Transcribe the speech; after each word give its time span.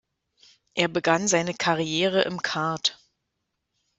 Er 0.73 0.87
begann 0.87 1.27
seine 1.27 1.53
Karriere 1.53 2.23
im 2.23 2.41
Kart. 2.41 2.99